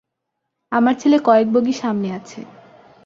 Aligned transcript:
আমার 0.71 0.95
ছেলে 0.95 1.17
কয়েক 1.19 1.47
বগি 1.53 1.73
সামনে 1.73 2.09
আছে। 2.13 2.39